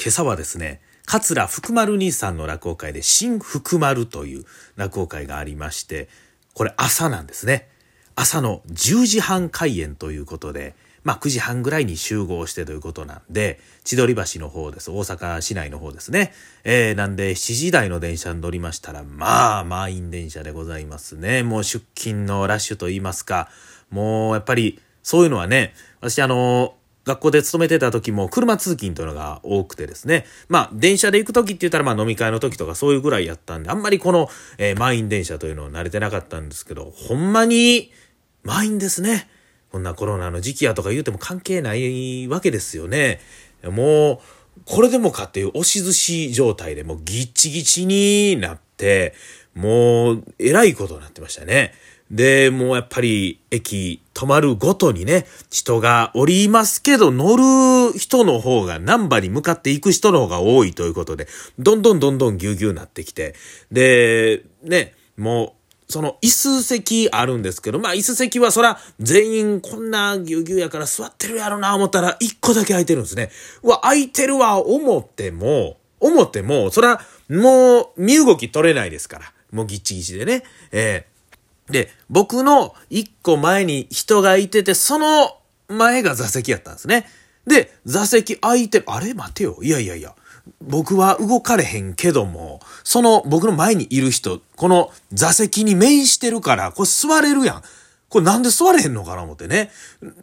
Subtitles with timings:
[0.00, 4.44] 今朝はですね、桂福丸兄さんの落語会で新福丸という
[4.76, 6.08] 落語会がありまして、
[6.54, 7.68] これ朝なんですね。
[8.14, 14.92] 朝の10時半開演ということで、まあ9時半ぐらいに集合してということなんで、千鳥橋の方です。
[14.92, 16.32] 大阪市内の方ですね。
[16.62, 21.42] えー、なんで7時台の電車に乗りましたら、まあ満員電車でございますね。
[21.42, 23.48] もう出勤のラッシュと言いますか、
[23.90, 26.77] もうやっぱりそういうのはね、私あの、
[27.08, 30.26] 学校で勤めてた時も車通勤というのが多くてですね。
[30.48, 37.90] まあ、電車で行く時って言ったら、まあ飲み会の時とかそういうぐらいやったんで、あんまりこの、えー、満員電車というのは慣れてなかったんですけど、ほんまに
[38.42, 39.28] 満員ですね。
[39.72, 43.20] こんなコロナの時期やとか言うても関係ないわけですよね。
[43.64, 44.18] もう、
[44.66, 49.14] これでもかっていう押し寿司状態でもうギッチギチになって、
[49.54, 51.72] もう、えらいことになってましたね。
[52.10, 57.36] で、もうやっぱり駅止まるごとにね、人が降りますけど乗
[57.92, 63.34] る人の方が難波に向かって行く人の方が多いということで、どんどんどんどんぎゅうぎゅうなってきて、
[63.70, 65.54] で、ね、も
[65.88, 73.30] う、その椅子席あるんですけど、まあ椅子席はそら全員こんなぎゅうぎゅうやから座ってるやろな思ったら一個だけ空いてるんですね。
[73.62, 79.32] うわ、空いてるわ思っても、思っても、そらもう身動き取れないですから。
[79.50, 80.42] もうギッチギチでね。
[80.72, 81.17] えー
[81.70, 85.36] で、僕の一個前に人がいてて、その
[85.68, 87.06] 前が座席やったんですね。
[87.46, 88.84] で、座席空いてる。
[88.88, 89.14] あれ？
[89.14, 89.58] 待てよ。
[89.62, 90.14] いやいやいや。
[90.62, 97.62] 僕は動かれへんけども、その僕の前にいる人、この座席に面してるから、これ座れるやん。
[98.08, 99.70] これなんで座れへんのかな思ってね。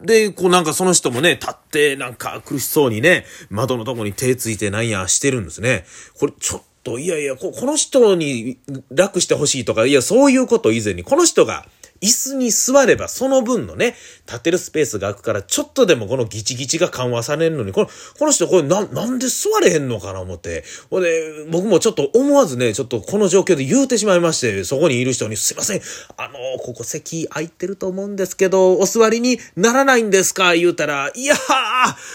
[0.02, 5.84] で、こうなんかその人もね、立ってなんか苦しそうにね、窓のとこに手ついてなんやしてるんですね。
[6.18, 8.58] これちょっと、いやいや、この人に
[8.90, 11.66] 楽してほしいとか、いや、そういうこと以前に、この人が
[12.02, 17.86] 椅子に座ればその分のね、立てるスペースが空くから、ちょっとでもこのギチギチが緩和されるのに、この、
[18.18, 20.62] この人これな、なんで座れへんのかな思って。
[20.90, 25.80] ほんで、僕もちょっと思わずね、ちょっとこの状況で言うてしまいまして、そこにいる人に、すいません、
[26.16, 30.54] あの、ここ席空いてると思うんですけど、お座りにならないんですか？
[30.54, 31.38] 言うたら、いやー、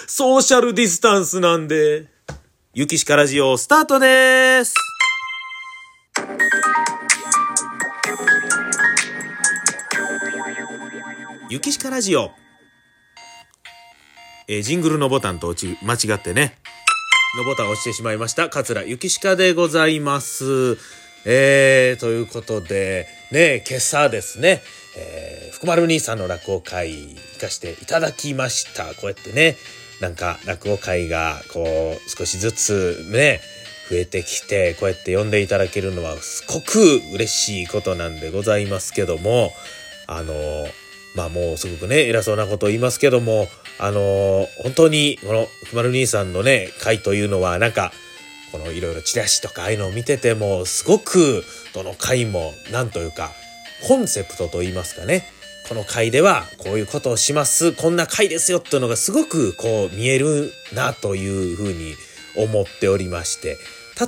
[0.08, 2.06] ソーシャルディスタンスなんで。
[2.74, 4.74] ゆきしかラジオスタートです。
[11.50, 12.32] ゆきしかラジオ。
[14.48, 16.59] えー、ジングルのボタンと落ち、間違ってね、
[17.38, 18.48] のボタンを押してしまいました。
[18.48, 20.78] 桂ゆきしかでございます。
[21.26, 24.62] えー、ということで、ね、今朝ですね、
[24.98, 28.86] えー、福丸兄さんの落語会行かしていただきました。
[28.86, 29.58] こうやってね、
[30.02, 31.64] なんか落語会がこ
[31.96, 33.40] う少しずつね、
[33.90, 39.54] 増えてきて、こうやって呼んでいただけるのはすごく嬉しいことなんでございますけども、
[40.08, 40.34] あの、
[41.16, 43.48] まあもうすごくね、偉そうなことを言いますけども、
[43.80, 47.92] あの、本当にこのふまる兄さんのね、会というのはなんか、
[48.52, 53.32] このいろいろチラシとかああいうのを見てても、すごくどの回も、なんというか、
[53.88, 55.26] コンセプトと言いますかね、
[55.72, 57.72] この回ではこういうことをします。
[57.72, 61.96] こんな回ですよっていうのがすごくこう見えるなというふうに
[62.36, 63.58] 思っておりまして。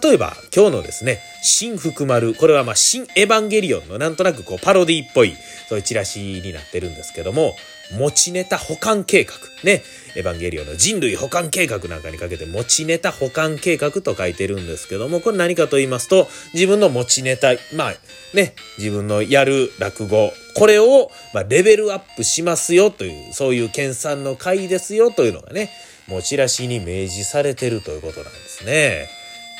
[0.03, 2.33] 例えば今日のですね、新福丸。
[2.33, 5.37] これはまあ新エヴァンゲリオンのなんとなくこうパロディっぽい
[5.67, 7.55] そういうチラシになってるんですけども、
[7.91, 9.33] 持ちネタ保管計画。
[9.63, 9.83] ね。
[10.15, 17.93] エヴァンゲリオンの人類保管計画なんかにかけて持ちネタ保管計画と書いてるんですけども、これ何かと言いますと、自分の持ちネタ、まあ
[18.35, 25.71] ね、自分のやる落語、これを、まあ、レベルアップしますよという、そういう研鑽の会ですよというのがね、
[26.07, 29.07] 持ちらしに明示されてるということなんですね。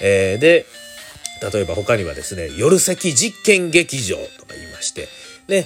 [0.01, 0.65] えー、で、
[1.51, 5.07] 例えば他にはですね、夜席実験劇場とか言いまして、
[5.47, 5.65] ね、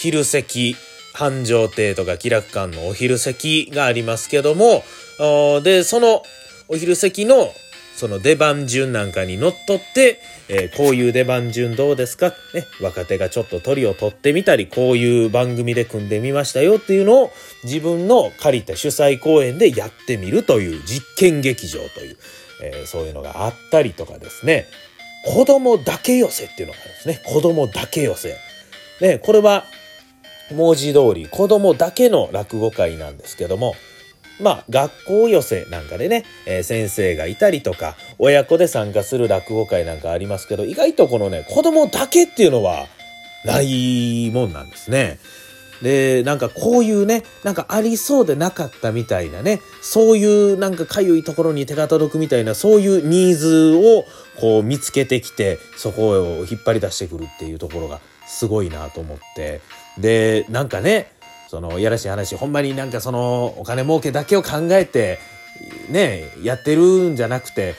[0.00, 0.76] 昼席、
[1.12, 4.84] 繁盛亭とか気楽館のお昼席がありますけども、
[5.64, 6.22] で、その
[6.68, 7.52] お昼席の
[7.96, 12.28] その出番順なんかにのっとって、えー、こういう出番順どうですか？
[12.54, 17.32] ね、若手がちょっと鳥を取ってみたり、こういう番組で組んでみましたよっていうのを
[17.64, 22.16] 自分の借りた主催公演でやってみるという実験劇場という、
[22.62, 24.66] えー、そういうのがあったりとかですね、
[25.24, 27.20] 子供だけ寄せっていうのがあるんですね。
[27.26, 28.36] 子供だけ寄せ。
[29.00, 29.64] ね、これは
[30.50, 33.74] 文字通り子供だけの落語会なんですけども、
[34.40, 42.86] まあ、学校寄せなんかでね、えー、先生がいたりとか、親子で参加する落語会なんかありますけど、意外とこのね、子供だけっていうのは
[43.44, 45.18] ないもんなんですね。
[45.82, 50.24] で、なんかこういうね、なんかありそうでなかったみたいなね、そうい
[50.54, 54.04] うなんかかゆいところに手が届くみたいな、そういうニーズを
[54.40, 59.60] こう見つけてきて、そこを引っ張り出してくるっていうところがすごいなと思って。
[59.98, 61.10] で、なんかね、
[61.48, 65.18] その、いやらしい話、ほんまになんかその、お金儲けだけを考えて、
[65.88, 67.74] ね、やってるんじゃなくて、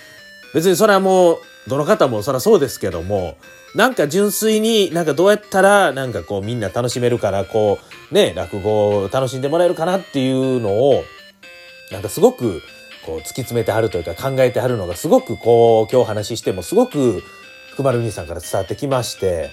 [0.54, 1.38] 別にそれはもう、
[1.68, 3.38] どの方もそりゃそうですけども、
[3.76, 7.78] なんか純粋になんかどうやったらなんかこうみんな楽しめるから、こ
[8.12, 11.04] うね、落語を楽しんでもらえるかなっていうのを、
[11.92, 12.62] なんかすごく
[13.06, 17.24] こう突き詰めてはるというか考えてはるのがすごくこう今日話してもすごく
[17.74, 19.52] 福丸兄さんから伝わってきまして、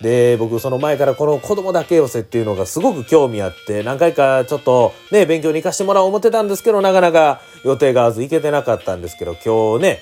[0.00, 9.98] で、僕その前からこの子供だけ寄せっていうのがすごく興味あって、何回かちょっとね、勉強に行かしてもらおう思ってたんですけど、なかなか予定が合わず行けてなかったんですけど、今日ね、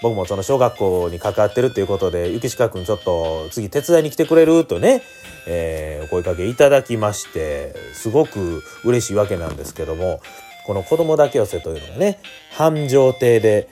[0.00, 5.02] 僕もその小学校に関わってるっていうことで、ゆきしかくんちょっと次手伝いに来てくれるとね、
[5.46, 10.20] えー、お声かけいただきまして、すごく嬉しいわけなんですけども、
[10.66, 12.20] この子供だけ寄せというのがね、
[12.52, 13.68] 繁盛亭で、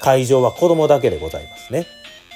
[0.00, 1.86] 会場は子供だけでございますね。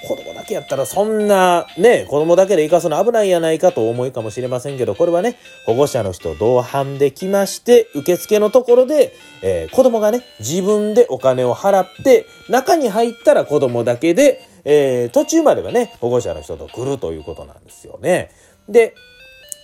[0.06, 5.37] 子供だけやったらそんなね、子供だけで行かすの危ないやないかと思いかもしれませんけど、これはね、
[5.67, 9.12] 保護者の人同伴できまして、受付のところで、
[9.43, 18.31] えー、子供がね、自分でお金を払って、中に入ったら子供だけで、えー、途中まではね、保護者の人と来るということなんですよね。
[18.69, 18.94] で、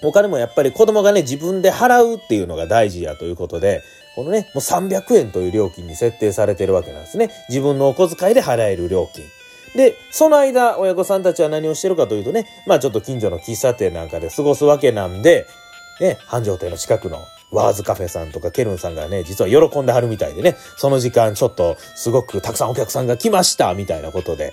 [0.03, 3.83] お金もやっぱり子供がね、自分で払うっていうのが大事やということで、
[4.17, 7.31] このね、もう300円という料金に設定されてるわけなんですね。
[7.49, 9.25] 自分のお小遣いで払える料金。
[9.75, 15.47] で、その間、親御さんたちは何をしてるかというとね、まあちょっと近所の喫茶店なんかで過ごすわけなんで、
[16.01, 24.53] ね、繁盛亭の近くのワーズカフェさんとかケルンさんがね、実は喜んではるみたいでね、その時間ちょっとすごくたくさんお客さんが来ましたみたいなことで、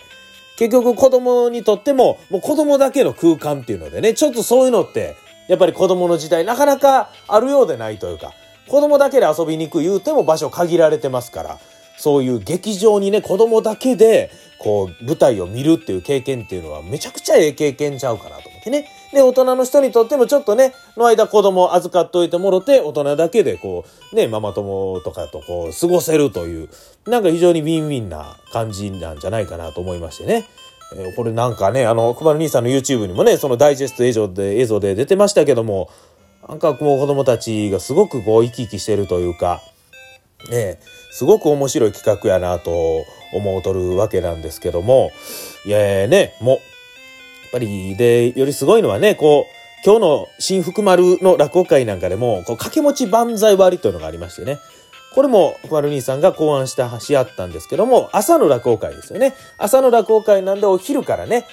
[0.58, 5.16] 結局子供にとっても、もう子供だけの空間っていうのでね、ちょっとそういうのって、
[5.48, 8.34] やっぱり子供の時代なかなかあるようでないというか、
[8.68, 11.60] 子供だけで遊びに行く言うても場所限られてますから、
[11.98, 18.88] そういう劇場にね、子供だけで、こう、舞台を見るっていう経験っていうのはめちゃくちゃええ経験ちゃうかなと思ってね。
[19.14, 26.70] で、大人の人にとってもちょっとね、の間子供預かっといてもろて、大人だけでこう、ね、ママ友とかとこう、過ごせるという、
[27.08, 30.46] なんか非常にウィンウィンな感じなんじゃないかなと思いましてね。
[30.96, 35.90] えー、これなんかね、あの、熊野兄さんの YouTube にもね、そのダイジェスト映像で、映像で出てましたけども、
[36.48, 39.62] なんかもう子供たちがすごくこう、生き生きしてるというか、
[40.50, 40.80] ね、
[41.12, 45.12] すごく面白い企画やなと思うとるわけなんですけども、
[45.66, 46.60] いやね、もう、やっ
[47.52, 54.60] ぱり、で、よりすごいのはね、こう、今日の新福丸の落語会なんかでも、こう、掛け持ち万歳割というのがありましてね。
[55.14, 59.34] これも、福丸兄さんが考案したしあったんですけども、朝の落語会ですよね。
[59.58, 61.46] 朝の落語会なんでお昼からね、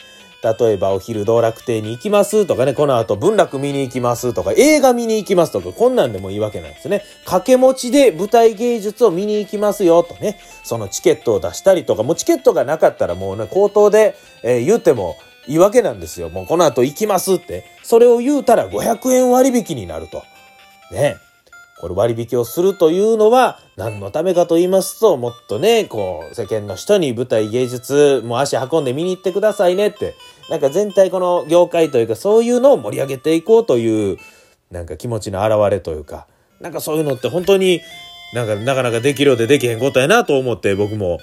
[0.43, 7.03] 例えばお昼道楽亭に行きますとかね、この後文楽見に行きますとか、映画見に行きますとか、こんなんでもいいわけなんですね。
[7.25, 15.17] 掛け持ちで舞台芸術を見に行きますよとね、そのチケットを出したりとか、もうチケットがなかったらもうね、口頭で、えー、言っても
[15.47, 16.29] いいわけなんですよ。
[16.29, 17.65] もうこの後行きますって。
[17.83, 20.25] それを言うたら500円割引になると。
[20.91, 21.19] ね。
[21.79, 30.15] これ割引をするというのは何のためかと言いますと、もっとね、こう、世間の人に舞台芸術、もう足運んで見に行ってくださいねって、
[30.49, 34.19] なんか全体この業界というかそういうのを盛り上げていこうという、
[34.71, 36.27] なんか気持ちの表れというか、
[36.61, 37.81] なんかそういうのって本当に
[38.33, 41.19] なんかなかなかできるようでできへんことやなと思って僕も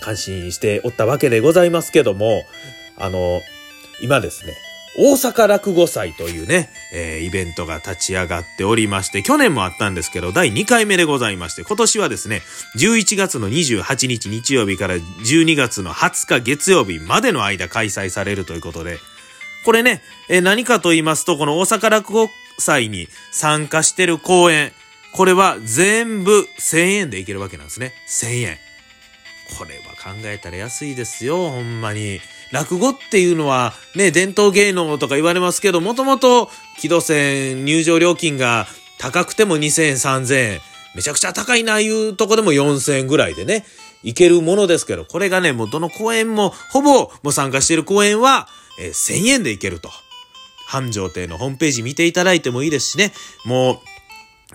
[0.00, 2.42] 感心しておったわけでございますけども、
[2.98, 3.40] あの、
[4.02, 4.54] 今ですね、
[4.96, 12.42] 大阪落語祭というね、えー、イベントが立ち上がっておりまして、去年もあったんですけど、第2回目でございまして、今年はですね、
[12.76, 18.98] 11月の28日日曜日から12月の20日月曜日までの間開催されるということで、
[19.64, 22.28] これね、えー、何かと言いますと、この大阪落語
[22.58, 24.72] 祭に参加してる公演、
[25.12, 27.94] これは全部1000円でいけるわけなんですね。
[28.08, 28.58] 1000円。
[29.58, 32.20] これは考えたら安いですよ、ほんまに。
[32.52, 38.66] 落語っていうのはね、伝統芸能とか言われますけど、もともと木戸線入場料金が
[38.98, 40.60] 高くても2000円、3000円、
[40.94, 43.64] めちゃくちゃ高いないうとこでも4000円ぐらいでね、
[44.02, 49.90] いけるものですけど、これがね、もうどの公演も、ほぼもう参加している公演は、えー、1000円でいけると。
[50.66, 53.12] 繁盛亭のホームページ見ていただいてもいいですしね、
[53.44, 53.78] もう、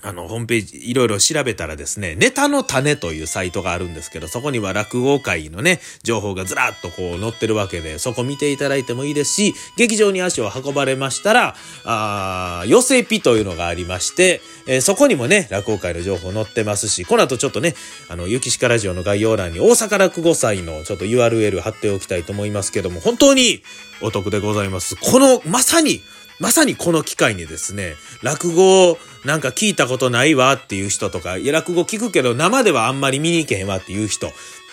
[0.03, 17.73] あの、ホームページ、いろいろ調べたらですね、ネタの種というサイトがあるんですけど、そこには落語会のね、情報がずらっとこう載ってるわけで、そこ見ていただいてもいいですし、劇場に足を運ばれましたら、あ寄せピというのがありまして、えー、そこにもね、落語会の情報載ってますし、この後ちょっとね、
[18.07, 23.63] あの、ゆきしかラジオの概要欄に大阪落語祭のちょっと URL 貼っておきたいと思いますけども、本当に
[24.01, 24.95] お得でございます。
[24.95, 26.01] この、まさに、
[26.39, 34.31] まさにこの機会にですね、落語なんか聞いたことないわっていう人とか、いや、落語聞くけど生ではあんまり見に行けへんわっていう人、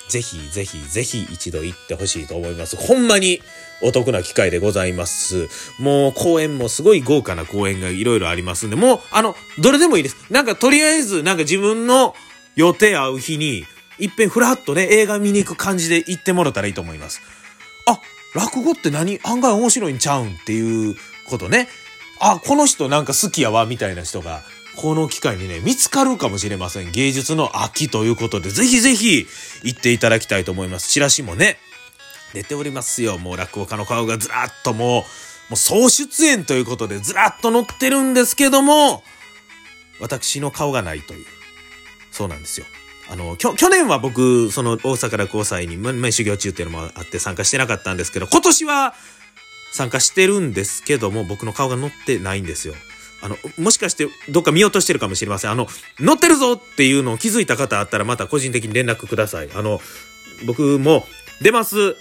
[0.08, 2.76] ぜひぜひぜひ一度行ってほしいと思います。
[2.76, 3.40] ほんまに
[3.82, 5.48] お得な機会でございます。
[5.78, 10.16] もう公演もすごい豪華な公演がいろいろありますんで、もうあの、どれでもいいです。
[10.30, 12.14] なんかとりあえずなんか自分の
[12.54, 13.64] 予定合う日に、
[13.98, 17.22] いっぺんふらっとね、映画見に行く感じで行ってもらったらいいと思います。
[17.86, 17.98] あ、
[18.34, 19.20] 落語って何？
[19.22, 21.68] 案外面白いんちゃうんっていうことね。
[22.20, 24.42] あ、この人なんか好きやわ、みたいな人が、
[24.76, 26.90] この機会にね、見つかるかもしれません。
[26.90, 29.26] 芸術の秋ということで、ぜひぜひ
[29.62, 30.88] 行っていただきたいと思います。
[30.88, 31.58] チラシもね、
[32.32, 33.18] 出ておりますよ。
[33.18, 35.04] もう落語家の顔がずらっともう、も
[35.52, 39.04] う総出演ということでずらっと載ってるんですけども、
[40.00, 41.26] 私の顔がないという。
[42.10, 42.66] そうなんですよ。
[43.10, 48.94] あの、去年は僕、その大阪落語祭に、ま、修行中っていうのもあって参加してなかったんですけど、今年は
[49.74, 52.74] 参加してるんですけども、僕の顔が載ってないんですよ。
[53.22, 55.50] あの、もしかしてどっか見落としてるかもしれません。
[55.50, 55.66] あの、
[55.98, 59.48] 載ってるぞっていうのを気づいた方あったらまた個人的に連絡ください。
[59.52, 59.80] あの、
[60.46, 61.04] 僕も
[61.42, 61.96] 出ます。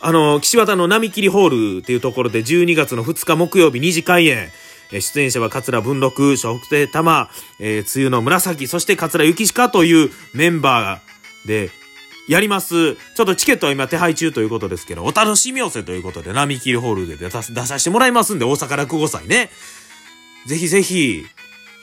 [0.00, 4.50] あの、岸和田の並切ホールっていうところで12月の2日木曜日2時開演。
[4.92, 11.70] 出演者は桂文禄、笑福亭玉、えー、梅雨の紫、そして桂幸鹿というメンバーで
[12.28, 12.94] やります。
[12.94, 19.50] ちょっとチケットは今手配中ということですけど、お楽しみ寄せということで、並切ホールで出させてもらいますんで、大阪落語祭ね。
[20.46, 21.24] ぜひぜひ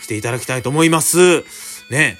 [0.03, 1.43] 来ていただきたいと思います。
[1.89, 2.17] ね。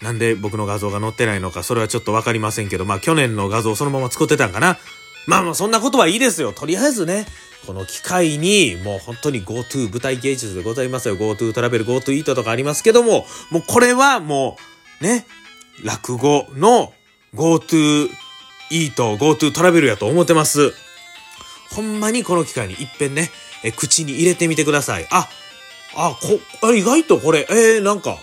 [0.00, 4.78] なんで僕の画像が載ってないのか、それはちょっとわかりませんけど、まあ去年の画像そのまま作ってたんかな。
[5.26, 6.52] まあまあそんなことはいいですよ。
[6.52, 7.26] とりあえずね、
[7.66, 11.16] この機会に、もう本当に GoTo 舞台芸術でございますよ。
[11.16, 14.58] GoTo トラベル、GoTo イートとかありますけども、もうこれはも
[15.00, 15.26] う、ね、
[15.82, 16.92] 落語の
[17.34, 18.08] GoTo
[18.70, 20.72] イート、GoTo トラベルやと思ってます。
[21.70, 23.30] ほんまにこの機会に一遍ね、
[23.62, 25.06] え口に入れてみてください。
[25.10, 25.28] あ、
[25.96, 28.16] あ、こ、あ意外とこれ、えー、なんか、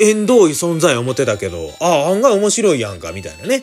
[0.00, 3.62] 縁遠い存在思ってたけど、あ、案外面白いやんか、みたいなね、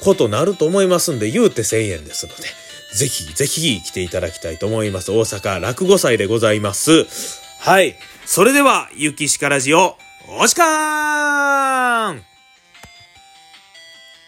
[0.00, 2.42] ことなると思いますんで、言うて1000円ですので、
[2.94, 5.10] ぜひぜひ来ていただきたいと思います。
[5.10, 7.06] 大阪落語祭でございます。
[7.60, 7.96] はい。
[8.24, 9.96] それでは、ゆきしかラジオ、
[10.28, 12.35] おしかーん